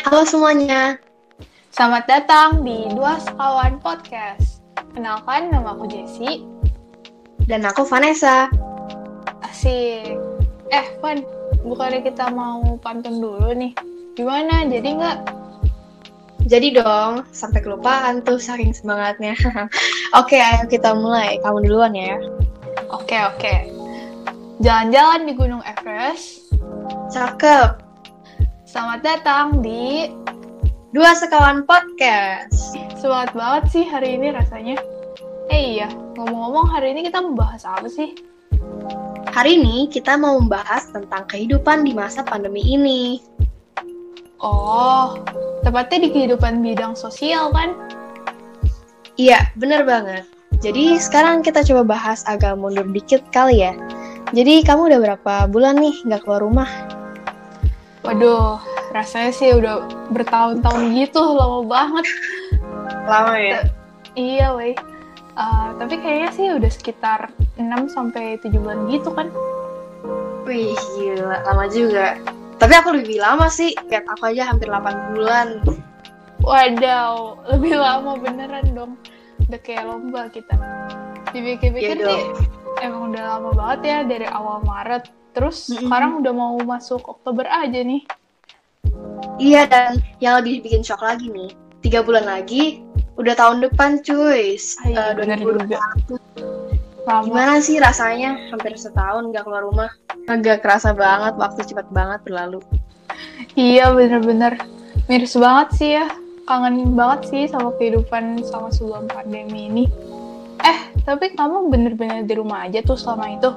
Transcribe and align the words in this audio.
Halo 0.00 0.24
semuanya. 0.24 0.96
Selamat 1.76 2.08
datang 2.08 2.64
di 2.64 2.88
Dua 2.96 3.20
Sekawan 3.20 3.84
Podcast. 3.84 4.64
Kenalkan, 4.96 5.52
nama 5.52 5.76
aku 5.76 5.92
Jessie. 5.92 6.40
Dan 7.44 7.68
aku 7.68 7.84
Vanessa. 7.84 8.48
Asik. 9.44 10.16
Eh, 10.72 10.86
Van, 11.04 11.20
bukannya 11.60 12.00
kita 12.00 12.32
mau 12.32 12.80
pantun 12.80 13.20
dulu 13.20 13.52
nih. 13.52 13.76
Gimana, 14.16 14.64
jadi 14.64 14.88
nggak? 14.88 15.18
Jadi 16.48 16.80
dong, 16.80 17.28
sampai 17.36 17.60
kelupaan 17.60 18.24
tuh 18.24 18.40
saking 18.40 18.72
semangatnya. 18.72 19.36
oke, 20.20 20.32
ayo 20.32 20.64
kita 20.64 20.96
mulai. 20.96 21.36
Kamu 21.44 21.60
duluan 21.60 21.92
ya. 21.92 22.16
Oke, 22.88 23.20
oke. 23.20 23.68
Jalan-jalan 24.64 25.28
di 25.28 25.36
Gunung 25.36 25.60
Everest. 25.68 26.48
Cakep. 27.12 27.89
Selamat 28.70 29.02
datang 29.02 29.66
di 29.66 30.14
Dua 30.94 31.10
Sekawan 31.18 31.66
Podcast. 31.66 32.78
Semangat 33.02 33.34
banget 33.34 33.64
sih 33.74 33.82
hari 33.82 34.14
ini 34.14 34.30
rasanya. 34.30 34.78
Eh 35.50 35.74
iya, 35.74 35.90
ngomong-ngomong 36.14 36.70
hari 36.70 36.94
ini 36.94 37.10
kita 37.10 37.18
membahas 37.18 37.66
apa 37.66 37.90
sih? 37.90 38.14
Hari 39.34 39.58
ini 39.58 39.90
kita 39.90 40.14
mau 40.14 40.38
membahas 40.38 40.86
tentang 40.94 41.26
kehidupan 41.26 41.82
di 41.82 41.98
masa 41.98 42.22
pandemi 42.22 42.62
ini. 42.62 43.18
Oh, 44.38 45.18
tepatnya 45.66 46.06
di 46.06 46.08
kehidupan 46.14 46.62
bidang 46.62 46.94
sosial 46.94 47.50
kan? 47.50 47.74
Iya, 49.18 49.50
bener 49.58 49.82
banget. 49.82 50.30
Jadi 50.62 50.94
sekarang 50.94 51.42
kita 51.42 51.66
coba 51.66 51.98
bahas 51.98 52.22
agak 52.22 52.54
mundur 52.54 52.86
dikit 52.86 53.26
kali 53.34 53.66
ya. 53.66 53.74
Jadi 54.30 54.62
kamu 54.62 54.94
udah 54.94 55.00
berapa 55.02 55.34
bulan 55.50 55.74
nih 55.82 56.06
nggak 56.06 56.22
keluar 56.22 56.46
rumah? 56.46 56.99
Waduh, 58.00 58.56
rasanya 58.96 59.32
sih 59.32 59.52
udah 59.52 59.84
bertahun-tahun 60.08 60.82
gitu, 60.96 61.20
lama 61.20 61.60
banget. 61.68 62.06
Lama 63.04 63.34
ya? 63.36 63.58
Iya, 64.16 64.56
weh. 64.56 64.72
Uh, 65.36 65.76
tapi 65.76 66.00
kayaknya 66.00 66.30
sih 66.32 66.46
udah 66.52 66.70
sekitar 66.72 67.20
6 67.60 67.68
sampai 67.92 68.40
7 68.40 68.56
bulan 68.56 68.88
gitu 68.88 69.12
kan. 69.12 69.28
Wih, 70.48 70.72
gila, 70.96 71.44
lama 71.44 71.64
juga. 71.68 72.16
Tapi 72.56 72.72
aku 72.76 72.96
lebih 72.96 73.20
lama 73.20 73.52
sih, 73.52 73.76
lihat 73.92 74.08
aku 74.08 74.32
aja 74.32 74.48
hampir 74.48 74.72
8 74.72 75.16
bulan. 75.16 75.60
Wadaw, 76.40 77.36
lebih 77.52 77.76
lama 77.76 78.16
beneran 78.16 78.72
dong. 78.72 78.92
Udah 79.44 79.60
kayak 79.60 79.84
lomba 79.84 80.32
kita. 80.32 80.56
Dipikir-pikir 81.36 82.00
Iya 82.00 82.16
sih, 82.16 82.48
emang 82.80 83.12
udah 83.12 83.22
lama 83.36 83.50
banget 83.52 83.80
ya 83.84 83.98
dari 84.08 84.26
awal 84.26 84.64
Maret 84.64 85.19
Terus 85.30 85.56
mm 85.66 85.70
-hmm. 85.70 85.82
sekarang 85.86 86.12
udah 86.22 86.32
mau 86.34 86.54
masuk 86.60 87.02
Oktober 87.06 87.46
aja 87.46 87.80
nih. 87.80 88.02
Iya 89.40 89.64
dan 89.68 90.00
yang 90.20 90.40
lebih 90.40 90.64
bikin 90.64 90.84
shock 90.84 91.00
lagi 91.00 91.28
nih, 91.32 91.52
tiga 91.80 92.04
bulan 92.04 92.28
lagi 92.28 92.84
udah 93.20 93.34
tahun 93.36 93.64
depan 93.64 94.00
cuy. 94.00 94.56
Iya, 94.56 94.96
uh, 94.96 95.12
bener 95.16 95.38
juga. 95.40 95.80
Lama. 97.04 97.24
Gimana 97.24 97.54
sih 97.64 97.80
rasanya 97.80 98.36
hampir 98.52 98.76
setahun 98.76 99.32
gak 99.32 99.44
keluar 99.48 99.64
rumah? 99.64 99.90
Agak 100.28 100.64
kerasa 100.64 100.92
banget, 100.92 101.36
waktu 101.40 101.60
cepat 101.64 101.88
banget 101.92 102.20
berlalu. 102.24 102.60
Iya 103.56 103.92
bener-bener 103.92 104.60
miris 105.08 105.36
banget 105.36 105.68
sih 105.76 105.90
ya. 105.96 106.06
Kangen 106.48 106.96
banget 106.96 107.20
sih 107.30 107.42
sama 107.48 107.72
kehidupan 107.76 108.42
sama 108.44 108.72
sebelum 108.72 109.08
pandemi 109.08 109.68
ini. 109.68 109.84
Eh, 110.60 110.78
tapi 111.08 111.32
kamu 111.32 111.72
bener-bener 111.72 112.28
di 112.28 112.34
rumah 112.36 112.68
aja 112.68 112.84
tuh 112.84 112.96
selama 112.96 113.32
itu? 113.32 113.50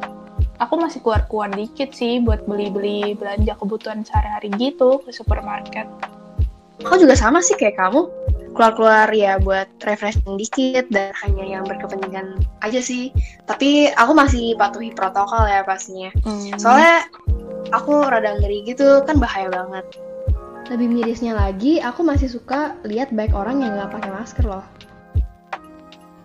Aku 0.64 0.80
masih 0.80 1.04
keluar-keluar 1.04 1.52
dikit 1.52 1.92
sih 1.92 2.24
buat 2.24 2.48
beli-beli 2.48 3.20
belanja 3.20 3.60
kebutuhan 3.60 4.08
sehari-hari 4.08 4.48
gitu 4.56 5.04
ke 5.04 5.12
supermarket. 5.12 5.86
Aku 6.88 6.96
juga 7.00 7.16
sama 7.20 7.44
sih 7.44 7.56
kayak 7.60 7.76
kamu, 7.80 8.08
keluar-keluar 8.56 9.12
ya 9.12 9.38
buat 9.42 9.68
refreshing 9.84 10.40
dikit 10.40 10.88
dan 10.90 11.12
hanya 11.22 11.60
yang 11.60 11.64
berkepentingan 11.68 12.40
aja 12.64 12.80
sih. 12.80 13.12
Tapi 13.50 13.92
aku 13.94 14.16
masih 14.16 14.56
patuhi 14.56 14.96
protokol 14.96 15.44
ya 15.46 15.68
pastinya. 15.68 16.10
Hmm. 16.24 16.56
Soalnya 16.56 17.08
aku 17.76 18.08
rada 18.08 18.40
ngeri 18.40 18.64
gitu 18.64 19.04
kan 19.04 19.20
bahaya 19.20 19.52
banget. 19.52 19.86
Lebih 20.72 20.88
mirisnya 20.88 21.36
lagi, 21.36 21.84
aku 21.84 22.08
masih 22.08 22.32
suka 22.32 22.80
lihat 22.88 23.12
baik 23.12 23.36
orang 23.36 23.60
yang 23.60 23.76
nggak 23.76 24.00
pakai 24.00 24.12
masker 24.16 24.46
loh. 24.48 24.64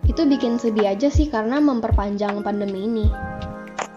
Itu 0.07 0.25
bikin 0.25 0.57
sedih 0.57 0.95
aja 0.95 1.11
sih 1.11 1.27
karena 1.27 1.59
memperpanjang 1.59 2.39
pandemi 2.41 2.87
ini. 2.87 3.07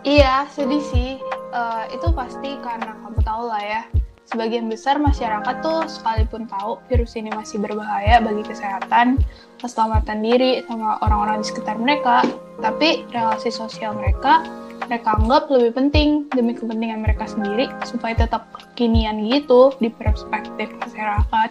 Iya, 0.03 0.51
sedih 0.51 0.83
sih. 0.91 1.11
Uh, 1.55 1.87
itu 1.95 2.11
pasti 2.11 2.59
karena 2.59 2.99
kamu 2.99 3.21
tahu 3.23 3.43
lah 3.47 3.63
ya. 3.63 3.83
Sebagian 4.27 4.67
besar 4.67 4.97
masyarakat 4.97 5.61
tuh 5.61 5.85
sekalipun 5.87 6.49
tahu 6.49 6.81
virus 6.89 7.15
ini 7.19 7.29
masih 7.35 7.61
berbahaya 7.61 8.23
bagi 8.23 8.43
kesehatan, 8.47 9.21
keselamatan 9.61 10.25
diri 10.25 10.65
sama 10.67 10.97
orang-orang 11.05 11.45
di 11.45 11.47
sekitar 11.53 11.77
mereka, 11.77 12.25
tapi 12.63 13.05
relasi 13.13 13.53
sosial 13.53 13.93
mereka 13.93 14.41
mereka 14.89 15.15
anggap 15.15 15.47
lebih 15.49 15.73
penting 15.73 16.27
demi 16.35 16.53
kepentingan 16.53 17.01
mereka 17.01 17.25
sendiri 17.25 17.71
supaya 17.87 18.13
tetap 18.13 18.51
kekinian 18.53 19.25
gitu 19.31 19.73
di 19.79 19.89
perspektif 19.89 20.69
masyarakat. 20.81 21.51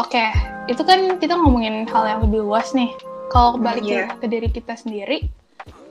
Oke, 0.00 0.26
itu 0.68 0.82
kan 0.82 1.20
kita 1.20 1.36
ngomongin 1.36 1.84
hal 1.88 2.04
yang 2.08 2.20
lebih 2.24 2.44
luas 2.44 2.72
nih. 2.72 2.90
Kalau 3.30 3.60
balik 3.60 3.86
yeah. 3.86 4.10
ke 4.18 4.26
diri 4.26 4.48
kita 4.50 4.74
sendiri, 4.74 5.30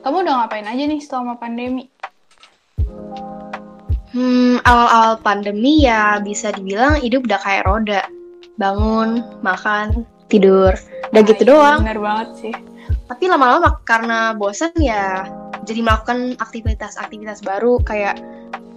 kamu 0.04 0.16
udah 0.24 0.34
ngapain 0.44 0.68
aja 0.68 0.84
nih 0.88 1.02
selama 1.04 1.36
pandemi? 1.36 1.92
Hmm, 4.10 4.58
awal-awal 4.66 5.22
pandemi 5.22 5.86
ya 5.86 6.18
bisa 6.24 6.50
dibilang 6.56 6.98
hidup 6.98 7.30
udah 7.30 7.40
kayak 7.44 7.66
roda. 7.70 8.02
Bangun, 8.58 9.22
makan, 9.46 10.04
tidur. 10.32 10.74
Udah 11.14 11.22
gitu 11.24 11.44
iya, 11.46 11.50
doang. 11.52 11.80
Bener 11.86 12.02
banget 12.02 12.30
sih. 12.40 12.54
Tapi 13.06 13.30
lama-lama 13.30 13.80
karena 13.86 14.34
bosan 14.34 14.74
ya 14.80 15.30
jadi 15.68 15.86
melakukan 15.86 16.40
aktivitas-aktivitas 16.42 17.46
baru 17.46 17.78
kayak 17.86 18.18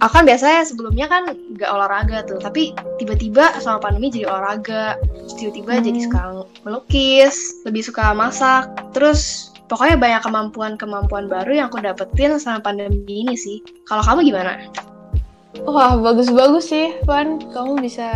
aku 0.03 0.19
kan 0.19 0.25
biasanya 0.27 0.61
sebelumnya 0.67 1.07
kan 1.09 1.33
gak 1.55 1.71
olahraga 1.71 2.21
tuh 2.27 2.37
tapi 2.37 2.75
tiba-tiba 2.99 3.55
sama 3.63 3.79
pandemi 3.79 4.11
jadi 4.11 4.29
olahraga 4.29 4.99
tiba-tiba 5.39 5.79
hmm. 5.79 5.83
jadi 5.87 5.99
suka 6.05 6.21
melukis 6.67 7.35
lebih 7.63 7.81
suka 7.81 8.11
masak 8.13 8.67
terus 8.91 9.52
pokoknya 9.67 9.95
banyak 9.95 10.21
kemampuan-kemampuan 10.23 11.25
baru 11.31 11.51
yang 11.63 11.67
aku 11.71 11.79
dapetin 11.79 12.37
sama 12.39 12.59
pandemi 12.59 13.25
ini 13.25 13.35
sih. 13.37 13.63
Kalau 13.87 14.03
kamu 14.03 14.27
gimana? 14.27 14.59
Wah, 15.63 15.95
bagus-bagus 15.95 16.73
sih, 16.73 16.97
Van. 17.05 17.39
Kamu 17.39 17.79
bisa 17.79 18.09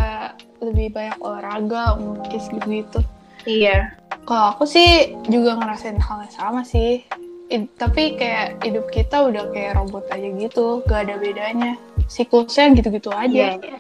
lebih 0.59 0.91
banyak 0.91 1.17
olahraga, 1.21 1.95
melukis 2.01 2.49
gitu-gitu. 2.49 2.99
Iya. 3.45 3.95
Kalau 4.27 4.57
aku 4.57 4.67
sih 4.67 5.15
juga 5.31 5.55
ngerasain 5.55 6.01
hal 6.01 6.27
yang 6.27 6.33
sama 6.35 6.61
sih. 6.65 7.05
I, 7.47 7.63
tapi 7.79 8.19
kayak 8.19 8.59
hidup 8.59 8.91
kita 8.91 9.23
udah 9.31 9.47
kayak 9.55 9.79
robot 9.79 10.03
aja 10.11 10.27
gitu, 10.35 10.83
gak 10.83 11.07
ada 11.07 11.15
bedanya. 11.15 11.79
Siklusnya 12.11 12.75
gitu-gitu 12.75 13.07
aja. 13.15 13.55
Iya, 13.55 13.63
iya. 13.63 13.79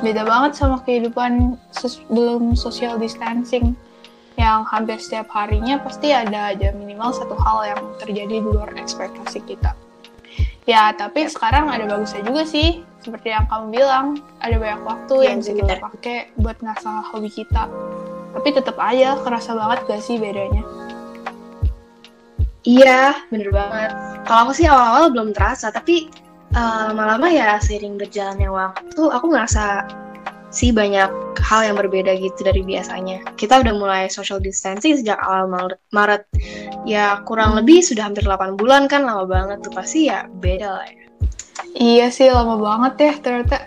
Beda 0.00 0.24
banget 0.24 0.56
sama 0.56 0.80
kehidupan 0.80 1.60
sebelum 1.76 2.56
social 2.56 2.96
distancing 2.96 3.76
yang 4.40 4.64
hampir 4.64 4.96
setiap 4.96 5.28
harinya 5.32 5.76
pasti 5.82 6.10
ada 6.10 6.54
aja 6.54 6.72
minimal 6.72 7.12
satu 7.12 7.36
hal 7.36 7.76
yang 7.76 7.80
terjadi 8.00 8.40
di 8.40 8.48
luar 8.48 8.72
ekspektasi 8.76 9.44
kita. 9.44 9.76
Ya, 10.62 10.94
tapi 10.94 11.26
sekarang 11.26 11.66
ada 11.68 11.84
bagusnya 11.90 12.22
juga 12.22 12.46
sih. 12.46 12.86
Seperti 13.02 13.34
yang 13.34 13.50
kamu 13.50 13.74
bilang, 13.74 14.06
ada 14.38 14.54
banyak 14.62 14.82
waktu 14.86 15.14
ya, 15.18 15.26
yang 15.34 15.38
bisa 15.42 15.52
kita 15.58 15.74
pakai 15.82 16.16
buat 16.38 16.54
ngasah 16.62 17.10
hobi 17.10 17.30
kita. 17.34 17.66
Tapi 18.32 18.48
tetap 18.54 18.78
aja 18.78 19.18
kerasa 19.20 19.58
banget 19.58 19.78
gak 19.90 20.02
sih 20.06 20.16
bedanya? 20.22 20.62
Iya, 22.62 23.26
bener 23.34 23.50
banget. 23.50 23.90
Kalau 24.22 24.40
aku 24.46 24.52
sih 24.54 24.70
awal-awal 24.70 25.10
belum 25.10 25.34
terasa, 25.34 25.74
tapi 25.74 26.06
uh, 26.54 26.94
lama-lama 26.94 27.26
ya 27.26 27.58
seiring 27.58 27.98
berjalannya 27.98 28.46
waktu, 28.46 29.02
aku 29.02 29.26
ngerasa 29.34 29.82
sih 30.52 30.70
banyak 30.70 31.08
hal 31.40 31.60
yang 31.64 31.76
berbeda 31.80 32.12
gitu 32.20 32.44
dari 32.44 32.60
biasanya. 32.60 33.24
Kita 33.40 33.64
udah 33.64 33.74
mulai 33.74 34.02
social 34.12 34.38
distancing 34.38 35.00
sejak 35.00 35.16
awal 35.18 35.48
Maret. 35.90 36.28
Ya 36.84 37.18
kurang 37.24 37.56
lebih 37.56 37.80
sudah 37.80 38.06
hampir 38.06 38.22
8 38.22 38.60
bulan 38.60 38.86
kan 38.86 39.08
lama 39.08 39.24
banget 39.24 39.64
tuh 39.64 39.72
pasti 39.72 40.12
ya 40.12 40.28
beda 40.28 40.68
lah 40.68 40.86
ya. 40.86 41.04
Iya 41.72 42.06
sih 42.12 42.28
lama 42.28 42.60
banget 42.60 42.94
ya 43.00 43.12
ternyata. 43.18 43.58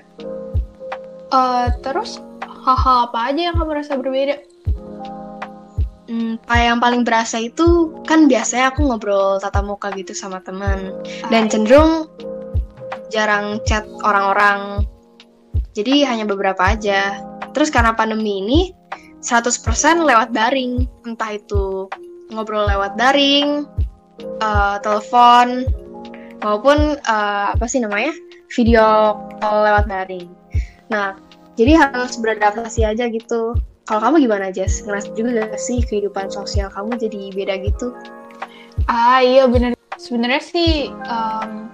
Uh, 1.34 1.74
terus 1.82 2.22
hal-hal 2.46 3.10
apa 3.10 3.34
aja 3.34 3.42
yang 3.52 3.56
kamu 3.58 3.82
rasa 3.82 3.98
berbeda? 3.98 4.38
Hmm, 6.06 6.38
yang 6.54 6.78
paling 6.78 7.02
berasa 7.02 7.42
itu 7.42 7.90
kan 8.06 8.30
biasanya 8.30 8.70
aku 8.70 8.86
ngobrol 8.86 9.42
tatap 9.42 9.66
muka 9.66 9.90
gitu 9.98 10.14
sama 10.14 10.38
teman 10.46 10.94
dan 11.34 11.50
cenderung 11.50 12.06
jarang 13.10 13.58
chat 13.66 13.90
orang-orang 14.06 14.86
jadi 15.76 16.08
hanya 16.08 16.26
beberapa 16.26 16.74
aja. 16.74 17.20
Terus 17.52 17.70
karena 17.70 17.92
pandemi 17.92 18.40
ini 18.42 18.60
100% 19.20 19.60
lewat 20.02 20.32
daring, 20.32 20.88
entah 21.04 21.36
itu 21.36 21.92
ngobrol 22.32 22.66
lewat 22.66 22.96
daring, 22.96 23.68
uh, 24.40 24.80
telepon 24.82 25.68
maupun 26.42 26.98
uh, 27.06 27.54
apa 27.54 27.66
sih 27.68 27.84
namanya? 27.84 28.16
video 28.54 29.20
call 29.42 29.68
lewat 29.68 29.90
daring. 29.90 30.32
Nah, 30.88 31.18
jadi 31.60 31.76
harus 31.76 32.16
beradaptasi 32.16 32.88
aja 32.88 33.10
gitu 33.12 33.58
kalau 33.86 34.02
kamu 34.02 34.28
gimana 34.28 34.50
Jess 34.50 34.82
ngerasa 34.84 35.14
juga 35.14 35.46
gak 35.46 35.62
sih 35.62 35.80
kehidupan 35.86 36.28
sosial 36.34 36.68
kamu 36.74 36.98
jadi 37.00 37.22
beda 37.32 37.56
gitu 37.64 37.96
ah 38.92 39.24
iya 39.24 39.48
bener 39.48 39.78
sebenarnya 39.96 40.42
sih 40.44 40.92
um, 41.08 41.72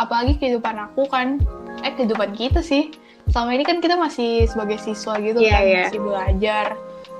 apalagi 0.00 0.38
kehidupan 0.40 0.78
aku 0.78 1.04
kan 1.10 1.42
eh 1.84 1.92
kehidupan 1.94 2.32
kita 2.34 2.64
sih 2.64 2.94
selama 3.28 3.50
ini 3.54 3.64
kan 3.64 3.78
kita 3.84 3.94
masih 3.96 4.48
sebagai 4.48 4.80
siswa 4.80 5.16
gitu 5.20 5.38
yeah, 5.40 5.60
kan 5.60 5.62
yeah. 5.64 5.84
masih 5.88 6.00
belajar. 6.00 6.66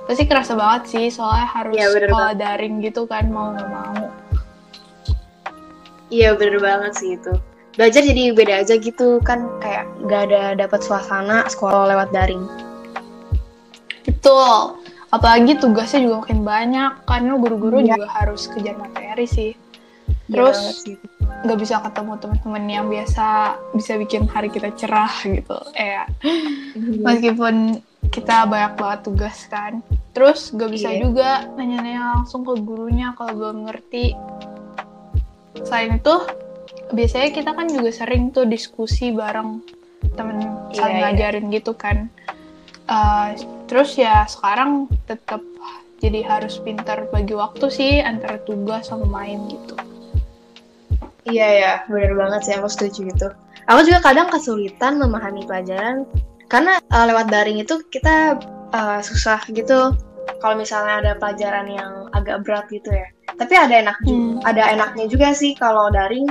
Pasti 0.09 0.23
kerasa 0.25 0.53
banget 0.57 0.83
sih 0.89 1.05
soalnya 1.13 1.47
harus 1.47 1.75
yeah, 1.77 1.89
sekolah 1.93 2.33
daring 2.33 2.81
gitu 2.81 3.05
kan 3.05 3.29
mau 3.29 3.53
nggak 3.53 3.69
mau. 3.69 4.09
Iya 6.09 6.33
bener 6.33 6.57
banget 6.57 6.93
sih 6.97 7.13
itu. 7.13 7.33
Belajar 7.77 8.01
jadi 8.01 8.33
beda 8.33 8.53
aja 8.65 8.75
gitu 8.81 9.21
kan 9.21 9.45
kayak 9.61 9.85
nggak 10.01 10.21
ada 10.33 10.43
dapat 10.57 10.81
suasana 10.81 11.45
sekolah 11.45 11.93
lewat 11.93 12.09
daring. 12.09 12.43
Betul. 14.09 14.81
Apalagi 15.09 15.57
tugasnya 15.57 16.05
juga 16.05 16.25
makin 16.25 16.41
banyak 16.41 16.91
karena 17.05 17.33
guru-guru 17.37 17.85
yeah. 17.85 17.93
juga 17.93 18.09
harus 18.09 18.49
kejar 18.49 18.77
materi 18.81 19.25
sih. 19.29 19.51
Iya 20.29 20.33
terus 20.33 20.85
nggak 21.39 21.59
bisa 21.59 21.79
ketemu 21.79 22.13
teman-teman 22.19 22.63
yang 22.67 22.87
biasa 22.91 23.55
bisa 23.71 23.95
bikin 23.95 24.27
hari 24.27 24.51
kita 24.51 24.75
cerah 24.75 25.13
gitu 25.23 25.55
mm-hmm. 25.55 26.99
meskipun 26.99 27.79
kita 28.11 28.43
banyak 28.49 28.73
banget 28.75 28.99
tugas 29.07 29.37
kan 29.47 29.79
terus 30.11 30.51
gak 30.51 30.71
bisa 30.73 30.89
yeah. 30.91 30.99
juga 30.99 31.29
nanya-nanya 31.55 32.19
langsung 32.19 32.43
ke 32.43 32.59
gurunya 32.59 33.15
kalau 33.15 33.37
belum 33.37 33.69
ngerti 33.69 34.17
selain 35.63 36.01
itu 36.01 36.15
biasanya 36.91 37.29
kita 37.31 37.51
kan 37.53 37.67
juga 37.69 37.91
sering 37.93 38.33
tuh 38.33 38.43
diskusi 38.49 39.13
bareng 39.13 39.63
temen 40.17 40.43
yeah, 40.43 40.75
saling 40.75 40.97
yeah. 40.99 41.03
ngajarin 41.13 41.45
gitu 41.53 41.71
kan 41.77 42.11
uh, 42.91 43.31
terus 43.69 43.95
ya 43.95 44.27
sekarang 44.27 44.91
tetap 45.07 45.39
jadi 45.99 46.23
harus 46.25 46.59
pintar 46.59 47.07
bagi 47.11 47.35
waktu 47.35 47.67
sih 47.71 47.91
antara 48.03 48.39
tugas 48.43 48.91
sama 48.91 49.07
main 49.07 49.39
gitu 49.51 49.75
iya 51.27 51.47
ya 51.55 51.73
bener 51.91 52.15
banget 52.15 52.41
sih 52.47 52.53
aku 52.55 52.69
setuju 52.71 52.99
gitu. 53.11 53.27
Aku 53.67 53.85
juga 53.85 53.99
kadang 54.01 54.31
kesulitan 54.31 54.97
memahami 54.97 55.43
pelajaran 55.45 56.07
karena 56.49 56.81
uh, 56.89 57.05
lewat 57.05 57.29
daring 57.29 57.61
itu 57.61 57.83
kita 57.93 58.39
uh, 58.73 58.99
susah 59.03 59.43
gitu. 59.51 59.93
Kalau 60.39 60.55
misalnya 60.55 61.03
ada 61.03 61.11
pelajaran 61.17 61.67
yang 61.67 61.91
agak 62.15 62.45
berat 62.45 62.65
gitu 62.71 62.89
ya. 62.89 63.07
Tapi 63.37 63.53
ada 63.55 63.75
enak 63.81 63.97
hmm. 64.05 64.41
ada 64.45 64.73
enaknya 64.73 65.05
juga 65.09 65.33
sih 65.35 65.53
kalau 65.57 65.91
daring. 65.93 66.29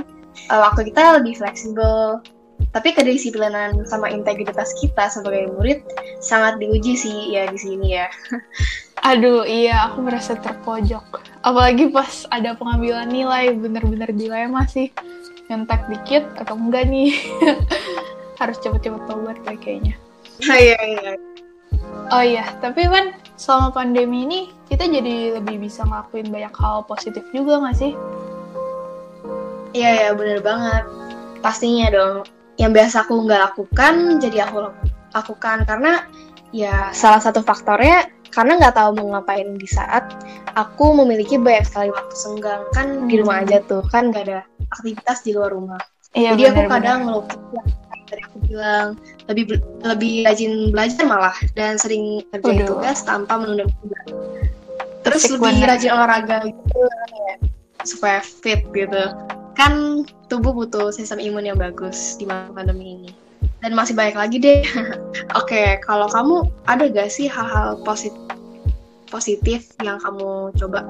Uh, 0.50 0.60
waktu 0.62 0.90
kita 0.90 1.18
lebih 1.20 1.38
fleksibel. 1.38 2.22
Tapi 2.68 2.92
kedisiplinan 2.92 3.86
sama 3.88 4.12
integritas 4.12 4.76
kita 4.76 5.08
sebagai 5.08 5.48
murid 5.56 5.80
sangat 6.20 6.60
diuji 6.60 6.98
sih 6.98 7.32
ya 7.32 7.48
di 7.48 7.58
sini 7.58 7.96
ya. 7.96 8.06
Aduh 9.08 9.46
iya 9.46 9.88
aku 9.88 10.04
merasa 10.04 10.34
terpojok 10.36 11.06
apalagi 11.48 11.88
pas 11.88 12.28
ada 12.28 12.52
pengambilan 12.52 13.08
nilai 13.08 13.56
bener-bener 13.56 14.12
dilema 14.12 14.68
sih 14.68 14.92
nyontek 15.48 15.88
dikit 15.88 16.28
atau 16.36 16.60
enggak 16.60 16.84
nih 16.92 17.16
harus 18.40 18.60
cepet-cepet 18.60 19.02
tobat 19.08 19.40
kayaknya 19.56 19.96
Iya, 20.38 20.78
iya. 20.78 21.12
Oh 22.08 22.22
iya, 22.24 22.46
tapi 22.62 22.86
kan 22.86 23.12
selama 23.34 23.74
pandemi 23.74 24.24
ini 24.24 24.40
kita 24.70 24.86
jadi 24.86 25.42
lebih 25.42 25.66
bisa 25.66 25.84
ngelakuin 25.84 26.30
banyak 26.30 26.54
hal 26.54 26.86
positif 26.86 27.26
juga 27.34 27.60
nggak 27.60 27.76
sih? 27.76 27.92
Iya 29.74 29.90
ya, 30.06 30.10
bener 30.14 30.40
banget. 30.40 30.86
Pastinya 31.44 31.90
dong. 31.92 32.16
Yang 32.56 32.70
biasa 32.80 32.96
aku 33.04 33.14
nggak 33.28 33.42
lakukan, 33.50 33.94
jadi 34.22 34.48
aku 34.48 34.72
lakukan 35.12 35.58
karena 35.68 36.06
ya 36.54 36.90
salah 36.96 37.20
satu 37.20 37.44
faktornya 37.44 38.08
karena 38.38 38.54
nggak 38.54 38.78
tahu 38.78 38.90
mau 38.94 39.18
ngapain 39.18 39.58
di 39.58 39.66
saat 39.66 40.14
aku 40.54 40.94
memiliki 41.02 41.34
banyak 41.34 41.66
sekali 41.66 41.90
waktu 41.90 42.14
senggang 42.14 42.62
kan 42.70 43.02
hmm. 43.02 43.10
di 43.10 43.18
rumah 43.18 43.42
aja 43.42 43.58
tuh 43.66 43.82
kan 43.90 44.14
nggak 44.14 44.30
ada 44.30 44.46
aktivitas 44.70 45.26
di 45.26 45.34
luar 45.34 45.50
rumah. 45.50 45.80
Iya, 46.14 46.38
jadi 46.38 46.54
bener, 46.54 46.54
aku 46.54 46.70
kadang 46.70 46.98
ngelukis 47.08 47.38
tadi 48.08 48.22
aku 48.24 48.38
bilang 48.48 48.86
lebih 49.28 49.44
lebih 49.84 50.14
rajin 50.24 50.52
belajar 50.72 51.04
malah 51.04 51.36
dan 51.52 51.76
sering 51.76 52.24
kerjain 52.32 52.64
tugas 52.64 53.04
tanpa 53.04 53.36
menunda 53.36 53.68
tugas 53.84 54.06
terus 55.04 55.22
Asik 55.28 55.32
lebih 55.36 55.60
bener. 55.60 55.68
rajin 55.76 55.90
olahraga 55.92 56.36
gitu 56.48 56.80
ya 56.88 57.34
supaya 57.84 58.18
fit 58.24 58.64
gitu 58.72 59.04
kan 59.54 60.04
tubuh 60.32 60.56
butuh 60.56 60.88
sistem 60.88 61.20
imun 61.20 61.44
yang 61.44 61.58
bagus 61.60 62.16
di 62.16 62.24
masa 62.24 62.48
pandemi 62.56 62.96
ini 62.96 63.10
dan 63.58 63.72
masih 63.74 63.94
banyak 63.94 64.16
lagi 64.16 64.36
deh 64.38 64.60
oke 65.38 65.48
okay, 65.48 65.78
kalau 65.82 66.06
kamu 66.10 66.46
ada 66.66 66.86
gak 66.90 67.10
sih 67.10 67.26
hal-hal 67.26 67.78
positif 67.82 68.18
positif 69.08 69.72
yang 69.80 69.96
kamu 70.02 70.52
coba 70.56 70.84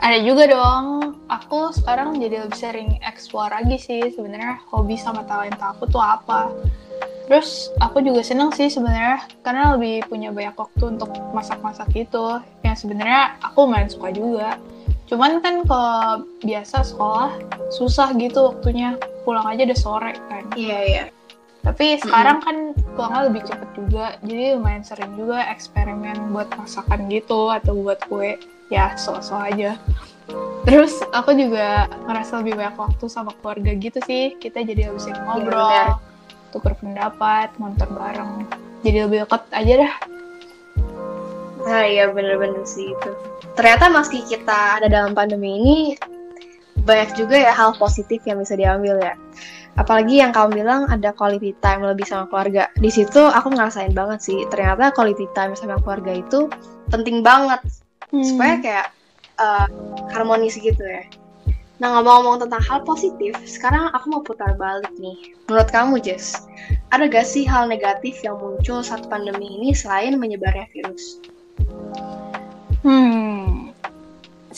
ada 0.00 0.16
juga 0.24 0.48
dong. 0.48 1.12
Aku 1.28 1.70
sekarang 1.76 2.16
jadi 2.16 2.48
lebih 2.48 2.56
sering 2.56 2.90
explore 3.04 3.52
lagi 3.52 3.76
sih 3.76 4.00
sebenarnya 4.08 4.56
hobi 4.72 4.96
sama 4.96 5.28
talenta 5.28 5.76
aku 5.76 5.84
tuh 5.92 6.00
apa. 6.00 6.48
Terus 7.28 7.70
aku 7.78 8.02
juga 8.02 8.24
seneng 8.24 8.50
sih 8.50 8.72
sebenarnya 8.72 9.22
karena 9.44 9.76
lebih 9.76 10.08
punya 10.08 10.32
banyak 10.32 10.56
waktu 10.56 10.96
untuk 10.96 11.12
masak-masak 11.36 11.86
gitu. 11.92 12.40
Yang 12.64 12.88
sebenarnya 12.88 13.36
aku 13.44 13.68
main 13.68 13.92
suka 13.92 14.08
juga. 14.10 14.56
Cuman 15.06 15.44
kan 15.44 15.62
kalau 15.68 16.24
biasa 16.40 16.80
sekolah 16.80 17.36
susah 17.68 18.16
gitu 18.16 18.56
waktunya. 18.56 18.96
Pulang 19.28 19.44
aja 19.46 19.68
udah 19.68 19.78
sore 19.78 20.12
kan. 20.32 20.48
Iya, 20.56 20.72
yeah, 20.72 20.82
iya. 20.82 20.96
Yeah. 20.96 21.19
Tapi 21.60 22.00
sekarang 22.00 22.40
kan 22.40 22.56
pulangnya 22.96 23.20
lebih 23.28 23.42
cepet 23.44 23.68
juga, 23.76 24.16
jadi 24.24 24.56
lumayan 24.56 24.80
sering 24.80 25.12
juga 25.12 25.44
eksperimen 25.52 26.32
buat 26.32 26.48
masakan 26.56 27.12
gitu 27.12 27.52
atau 27.52 27.76
buat 27.76 28.00
kue. 28.08 28.40
Ya 28.72 28.96
so-so 28.96 29.36
aja. 29.36 29.76
Terus 30.64 31.02
aku 31.10 31.34
juga 31.34 31.90
ngerasa 32.06 32.40
lebih 32.40 32.56
banyak 32.56 32.76
waktu 32.78 33.04
sama 33.10 33.34
keluarga 33.42 33.76
gitu 33.76 33.98
sih. 34.06 34.38
Kita 34.40 34.62
jadi 34.64 34.88
lebih 34.88 35.02
sering 35.02 35.20
ngobrol 35.26 35.68
ya, 35.68 35.98
tukar 36.54 36.78
pendapat 36.78 37.52
nonton 37.60 37.90
bareng. 37.92 38.48
Jadi 38.80 38.98
lebih 39.04 39.18
dekat 39.28 39.42
aja 39.52 39.74
dah. 39.84 39.94
Nah 41.66 41.84
iya 41.84 42.08
bener-bener 42.08 42.64
sih 42.64 42.88
itu. 42.94 43.10
Ternyata 43.52 43.92
meski 43.92 44.24
kita 44.24 44.80
ada 44.80 44.88
dalam 44.88 45.12
pandemi 45.12 45.60
ini 45.60 45.76
banyak 46.80 47.12
juga 47.12 47.36
ya 47.36 47.52
hal 47.52 47.76
positif 47.76 48.24
yang 48.24 48.40
bisa 48.40 48.56
diambil 48.56 48.96
ya 48.96 49.12
apalagi 49.80 50.20
yang 50.20 50.36
kamu 50.36 50.60
bilang 50.60 50.84
ada 50.92 51.16
quality 51.16 51.56
time 51.64 51.80
lebih 51.80 52.04
sama 52.04 52.28
keluarga 52.28 52.68
di 52.76 52.92
situ 52.92 53.16
aku 53.16 53.56
ngerasain 53.56 53.96
banget 53.96 54.20
sih 54.20 54.38
ternyata 54.52 54.92
quality 54.92 55.24
time 55.32 55.56
sama 55.56 55.80
keluarga 55.80 56.20
itu 56.20 56.52
penting 56.92 57.24
banget 57.24 57.64
hmm. 58.12 58.20
supaya 58.20 58.54
kayak 58.60 58.86
uh, 59.40 59.66
harmonis 60.12 60.60
gitu 60.60 60.84
ya. 60.84 61.08
Nah 61.80 61.96
ngomong-ngomong 61.96 62.44
tentang 62.44 62.60
hal 62.60 62.84
positif, 62.84 63.32
sekarang 63.48 63.88
aku 63.96 64.12
mau 64.12 64.20
putar 64.20 64.52
balik 64.60 64.92
nih. 65.00 65.32
Menurut 65.48 65.72
kamu 65.72 65.96
Jess, 66.04 66.44
ada 66.92 67.08
gak 67.08 67.24
sih 67.24 67.48
hal 67.48 67.72
negatif 67.72 68.20
yang 68.20 68.36
muncul 68.36 68.84
saat 68.84 69.08
pandemi 69.08 69.48
ini 69.48 69.72
selain 69.72 70.20
menyebarnya 70.20 70.68
virus? 70.76 71.24
Hmm, 72.84 73.39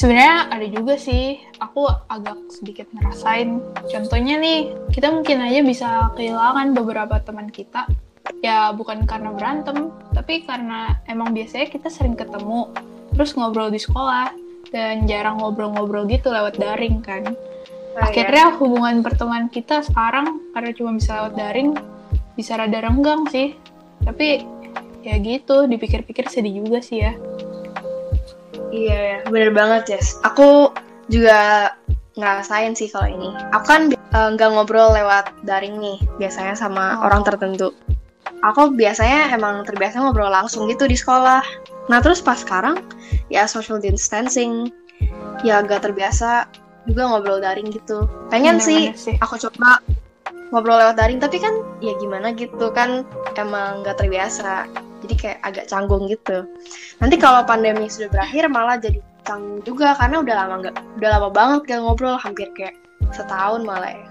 sebenarnya 0.02 0.50
ada 0.50 0.66
juga 0.66 0.98
sih. 0.98 1.38
Aku 1.62 1.86
agak 2.10 2.50
sedikit 2.50 2.90
ngerasain. 2.90 3.62
Contohnya 3.86 4.34
nih, 4.42 4.74
kita 4.90 5.14
mungkin 5.14 5.38
aja 5.38 5.62
bisa 5.62 5.88
kehilangan 6.18 6.74
beberapa 6.74 7.22
teman 7.22 7.46
kita. 7.54 7.86
Ya 8.42 8.74
bukan 8.74 9.06
karena 9.06 9.30
berantem, 9.30 9.94
tapi 10.10 10.42
karena 10.42 10.98
emang 11.06 11.30
biasanya 11.30 11.70
kita 11.70 11.86
sering 11.86 12.18
ketemu 12.18 12.74
terus 13.14 13.38
ngobrol 13.38 13.70
di 13.70 13.78
sekolah 13.78 14.34
dan 14.74 15.06
jarang 15.06 15.38
ngobrol-ngobrol 15.38 16.10
gitu 16.10 16.34
lewat 16.34 16.58
daring 16.58 16.98
kan. 17.02 17.22
Oh, 17.94 18.02
Akhirnya 18.02 18.50
iya. 18.50 18.58
hubungan 18.58 19.06
pertemanan 19.06 19.46
kita 19.52 19.86
sekarang 19.86 20.42
karena 20.50 20.70
cuma 20.74 20.90
bisa 20.98 21.22
lewat 21.22 21.34
daring 21.38 21.70
bisa 22.34 22.58
rada 22.58 22.78
renggang 22.82 23.26
sih. 23.30 23.54
Tapi 24.02 24.42
ya 25.02 25.18
gitu, 25.18 25.66
dipikir-pikir 25.70 26.26
sedih 26.30 26.62
juga 26.62 26.78
sih 26.82 27.02
ya. 27.02 27.14
Iya, 28.72 29.28
bener 29.28 29.52
banget 29.52 29.82
Jess. 29.92 30.16
Aku 30.24 30.72
juga 31.12 31.70
ngerasain 32.16 32.72
sih 32.72 32.88
kalau 32.88 33.08
ini. 33.08 33.28
Aku 33.52 33.64
kan 33.68 33.92
eh, 33.92 34.28
nggak 34.32 34.48
uh, 34.48 34.52
ngobrol 34.56 34.96
lewat 34.96 35.28
daring 35.44 35.76
nih, 35.76 36.00
biasanya 36.16 36.56
sama 36.56 36.98
oh. 36.98 37.06
orang 37.06 37.22
tertentu. 37.22 37.76
Aku 38.42 38.74
biasanya 38.74 39.30
emang 39.30 39.62
terbiasa 39.62 40.02
ngobrol 40.02 40.32
langsung 40.32 40.66
gitu 40.66 40.88
di 40.88 40.96
sekolah. 40.96 41.44
Nah 41.92 41.98
terus 42.02 42.24
pas 42.24 42.40
sekarang 42.40 42.80
ya 43.30 43.46
social 43.46 43.78
distancing 43.78 44.72
ya 45.46 45.62
agak 45.62 45.86
terbiasa 45.86 46.50
juga 46.88 47.06
ngobrol 47.06 47.38
daring 47.38 47.70
gitu. 47.70 48.10
Pengen 48.32 48.58
sih, 48.58 48.90
sih 48.98 49.14
aku 49.22 49.38
coba 49.38 49.78
ngobrol 50.50 50.78
lewat 50.78 50.98
daring 50.98 51.22
tapi 51.22 51.38
kan 51.38 51.54
ya 51.78 51.94
gimana 52.02 52.34
gitu 52.34 52.70
kan 52.74 53.06
emang 53.38 53.86
gak 53.86 54.02
terbiasa. 54.02 54.66
Jadi 55.02 55.14
kayak 55.18 55.38
agak 55.42 55.66
canggung 55.66 56.06
gitu. 56.06 56.46
Nanti 57.02 57.18
kalau 57.18 57.42
pandemi 57.42 57.90
sudah 57.90 58.08
berakhir 58.10 58.46
malah 58.46 58.78
jadi 58.78 59.02
canggung 59.26 59.62
juga 59.66 59.94
karena 59.98 60.22
udah 60.22 60.34
lama 60.34 60.54
nggak 60.62 60.76
udah 60.98 61.10
lama 61.18 61.28
banget 61.30 61.60
gak 61.70 61.80
ngobrol 61.82 62.18
hampir 62.18 62.50
kayak 62.54 62.74
setahun 63.14 63.62
malah 63.66 63.94
ya. 63.94 64.06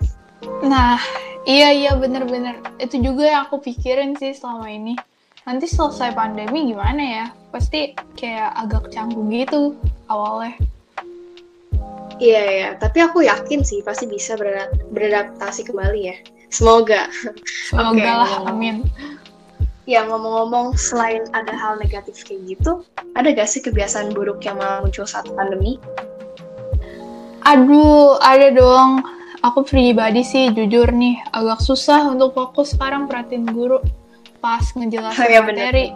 Nah, 0.66 0.98
iya 1.46 1.70
iya 1.74 1.92
bener-bener 1.96 2.60
itu 2.82 2.98
juga 3.00 3.28
yang 3.28 3.42
aku 3.48 3.62
pikirin 3.62 4.18
sih 4.18 4.34
selama 4.36 4.68
ini 4.68 4.96
nanti 5.48 5.66
selesai 5.66 6.14
pandemi 6.14 6.70
gimana 6.72 7.02
ya? 7.02 7.26
Pasti 7.50 7.96
kayak 8.16 8.56
agak 8.56 8.92
canggung 8.94 9.32
gitu 9.32 9.76
awalnya. 10.08 10.56
Iya 12.22 12.44
ya, 12.46 12.70
tapi 12.78 13.02
aku 13.02 13.26
yakin 13.26 13.66
sih 13.66 13.82
pasti 13.82 14.06
bisa 14.06 14.38
beradaptasi 14.94 15.66
kembali 15.66 16.02
ya. 16.06 16.18
Semoga. 16.54 17.10
Semoga 17.66 17.98
okay, 17.98 18.06
lah, 18.06 18.32
amin. 18.46 18.86
Ya 19.92 20.08
ngomong-ngomong, 20.08 20.80
selain 20.80 21.28
ada 21.36 21.52
hal 21.52 21.76
negatif 21.76 22.24
kayak 22.24 22.56
gitu, 22.56 22.88
ada 23.12 23.28
gak 23.36 23.52
sih 23.52 23.60
kebiasaan 23.60 24.16
buruk 24.16 24.40
yang 24.48 24.56
malah 24.56 24.80
muncul 24.88 25.04
saat 25.04 25.28
pandemi? 25.36 25.76
Aduh, 27.44 28.16
ada 28.24 28.56
dong. 28.56 29.04
Aku 29.44 29.68
pribadi 29.68 30.24
sih 30.24 30.48
jujur 30.56 30.96
nih, 30.96 31.20
agak 31.36 31.60
susah 31.60 32.08
untuk 32.08 32.32
fokus 32.32 32.72
sekarang 32.72 33.04
perhatiin 33.12 33.44
guru 33.52 33.84
pas 34.40 34.64
ngejelasin 34.72 35.20
oh, 35.28 35.28
ya 35.28 35.44
materi. 35.44 35.92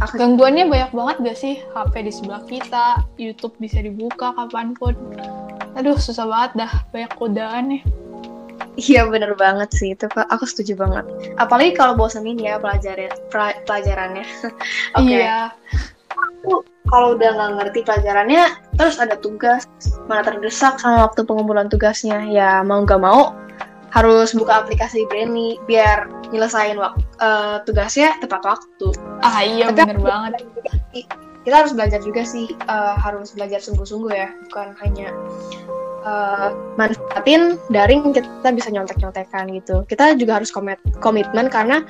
Aku... 0.00 0.16
Gangguannya 0.16 0.64
banyak 0.64 0.90
banget 0.96 1.16
gak 1.28 1.38
sih? 1.44 1.54
HP 1.76 2.08
di 2.08 2.12
sebelah 2.14 2.42
kita, 2.48 3.04
YouTube 3.20 3.52
bisa 3.60 3.84
dibuka 3.84 4.32
kapan 4.32 4.72
pun. 4.72 4.96
Aduh, 5.76 6.00
susah 6.00 6.24
banget 6.24 6.64
dah, 6.64 6.72
banyak 6.88 7.12
godaan 7.20 7.64
nih. 7.68 7.82
Iya 8.74 9.06
bener 9.06 9.38
banget 9.38 9.70
sih 9.70 9.94
itu 9.94 10.10
aku 10.10 10.44
setuju 10.46 10.74
banget. 10.74 11.06
Apalagi 11.38 11.78
kalau 11.78 11.94
bosenin 11.94 12.38
ya 12.38 12.58
pelajaran 12.58 13.10
pelajarannya. 13.66 14.26
Oke. 14.98 15.06
okay. 15.06 15.22
Iya. 15.22 15.54
Aku 16.14 16.62
kalau 16.90 17.16
udah 17.16 17.30
nggak 17.34 17.50
ngerti 17.58 17.80
pelajarannya, 17.86 18.44
terus 18.76 19.00
ada 19.00 19.16
tugas 19.18 19.66
mana 20.06 20.22
terdesak 20.22 20.78
sama 20.78 21.08
waktu 21.08 21.24
pengumpulan 21.24 21.66
tugasnya, 21.70 22.22
ya 22.28 22.60
mau 22.62 22.84
nggak 22.84 23.02
mau 23.02 23.34
harus 23.94 24.34
buka 24.34 24.66
aplikasi 24.66 25.06
Brainy 25.06 25.54
biar 25.70 26.10
nyelesain 26.34 26.74
uh, 26.76 27.62
tugasnya 27.62 28.18
tepat 28.18 28.42
waktu. 28.42 28.90
Ah 29.22 29.46
iya 29.46 29.70
Tapi 29.70 29.86
bener 29.86 29.98
banget. 30.02 30.32
Kita 31.46 31.54
harus 31.62 31.72
belajar 31.76 32.00
juga 32.02 32.26
sih, 32.26 32.50
uh, 32.66 32.98
harus 32.98 33.30
belajar 33.36 33.62
sungguh-sungguh 33.62 34.10
ya, 34.10 34.28
bukan 34.50 34.74
hanya 34.82 35.14
uh, 36.04 36.54
manfaatin 36.78 37.58
daring 37.72 38.12
kita 38.14 38.48
bisa 38.52 38.68
nyontek-nyontekan 38.70 39.50
gitu. 39.56 39.82
Kita 39.88 40.14
juga 40.14 40.38
harus 40.38 40.52
komit 40.54 40.78
komitmen 41.00 41.50
karena 41.50 41.82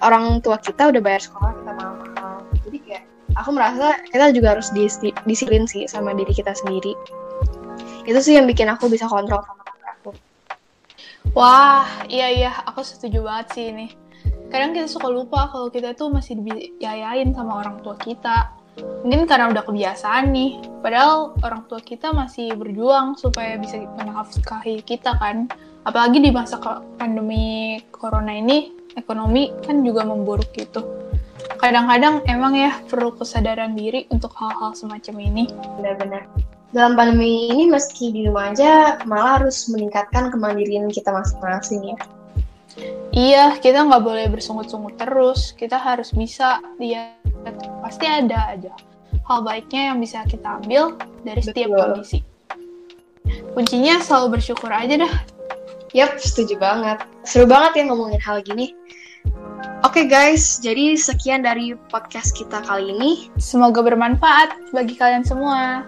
orang 0.00 0.40
tua 0.40 0.58
kita 0.58 0.90
udah 0.90 1.00
bayar 1.00 1.22
sekolah 1.22 1.52
kita 1.60 1.72
mahal-mahal. 1.76 2.34
Jadi 2.66 2.78
kayak 2.82 3.04
aku 3.36 3.50
merasa 3.54 4.00
kita 4.10 4.32
juga 4.34 4.58
harus 4.58 4.72
disiplin 4.74 5.68
sih 5.68 5.86
sama 5.86 6.16
diri 6.16 6.32
kita 6.32 6.56
sendiri. 6.56 6.96
Itu 8.08 8.18
sih 8.18 8.34
yang 8.40 8.48
bikin 8.48 8.66
aku 8.72 8.88
bisa 8.88 9.06
kontrol 9.06 9.44
sama 9.44 9.60
Wah, 11.36 11.86
iya 12.10 12.26
iya, 12.32 12.50
aku 12.66 12.82
setuju 12.82 13.22
banget 13.22 13.46
sih 13.54 13.64
ini. 13.70 13.86
Kadang 14.50 14.74
kita 14.74 14.90
suka 14.90 15.06
lupa 15.06 15.46
kalau 15.52 15.70
kita 15.70 15.94
tuh 15.94 16.10
masih 16.10 16.42
dibiayain 16.42 17.30
sama 17.30 17.62
orang 17.62 17.78
tua 17.86 17.94
kita. 18.00 18.50
Mungkin 19.04 19.24
karena 19.28 19.52
udah 19.52 19.64
kebiasaan 19.64 20.32
nih. 20.32 20.60
Padahal 20.80 21.36
orang 21.40 21.64
tua 21.66 21.80
kita 21.80 22.12
masih 22.12 22.52
berjuang 22.56 23.16
supaya 23.16 23.56
bisa 23.56 23.80
menafkahi 23.80 24.84
kita 24.84 25.16
kan. 25.16 25.48
Apalagi 25.88 26.20
di 26.20 26.28
masa 26.28 26.60
pandemi 27.00 27.80
corona 27.88 28.36
ini, 28.36 28.72
ekonomi 28.96 29.48
kan 29.64 29.80
juga 29.80 30.04
memburuk 30.04 30.52
gitu. 30.52 30.84
Kadang-kadang 31.56 32.24
emang 32.28 32.56
ya 32.56 32.76
perlu 32.88 33.16
kesadaran 33.16 33.72
diri 33.76 34.04
untuk 34.12 34.32
hal-hal 34.36 34.76
semacam 34.76 35.16
ini. 35.20 35.44
Benar-benar 35.80 36.28
dalam 36.70 36.94
pandemi 36.94 37.50
ini 37.50 37.66
meski 37.66 38.14
di 38.14 38.30
rumah 38.30 38.54
aja 38.54 39.02
malah 39.02 39.42
harus 39.42 39.66
meningkatkan 39.66 40.30
kemandirian 40.30 40.86
kita 40.86 41.10
masing-masing 41.10 41.94
ya. 41.94 41.98
Iya, 43.10 43.44
kita 43.58 43.82
nggak 43.90 44.04
boleh 44.06 44.26
bersungut-sungut 44.30 44.94
terus. 44.94 45.50
Kita 45.58 45.82
harus 45.82 46.14
bisa 46.14 46.62
lihat 46.78 47.19
pasti 47.82 48.06
ada 48.06 48.54
aja 48.54 48.72
hal 49.30 49.46
baiknya 49.46 49.94
yang 49.94 49.98
bisa 50.02 50.26
kita 50.26 50.58
ambil 50.62 50.98
dari 51.22 51.42
setiap 51.42 51.70
Betul. 51.70 51.82
kondisi. 51.82 52.18
Kuncinya 53.54 54.02
selalu 54.02 54.38
bersyukur 54.38 54.70
aja 54.70 55.06
dah. 55.06 55.14
Yap, 55.94 56.18
setuju 56.22 56.58
banget. 56.58 57.02
Seru 57.26 57.46
banget 57.50 57.82
ya 57.82 57.82
ngomongin 57.90 58.22
hal 58.22 58.42
gini. 58.42 58.74
Oke 59.80 60.04
okay 60.04 60.04
guys, 60.08 60.60
jadi 60.62 60.96
sekian 60.96 61.44
dari 61.44 61.76
podcast 61.90 62.32
kita 62.36 62.62
kali 62.64 62.94
ini. 62.94 63.10
Semoga 63.36 63.82
bermanfaat 63.84 64.72
bagi 64.72 64.94
kalian 64.96 65.26
semua. 65.26 65.84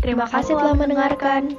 Terima 0.00 0.24
kasih 0.28 0.56
telah 0.56 0.76
mendengarkan. 0.76 1.52